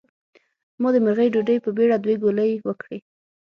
[0.81, 2.97] ما د غرمۍ ډوډۍ په بېړه دوې ګولې وکړې.